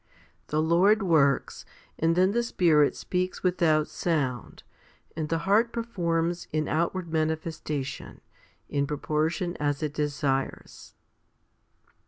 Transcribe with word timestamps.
The 0.47 0.63
Lord 0.63 1.03
works, 1.03 1.63
and 1.99 2.15
then 2.15 2.31
the 2.31 2.41
Spirit 2.41 2.95
speaks 2.95 3.43
without 3.43 3.87
sound, 3.87 4.63
and 5.15 5.29
the 5.29 5.37
heart 5.45 5.71
performs 5.71 6.47
in 6.51 6.67
outward 6.67 7.13
manifestation, 7.13 8.21
in 8.67 8.87
proportion 8.87 9.55
as 9.57 9.83
it 9.83 9.93
desires. 9.93 10.95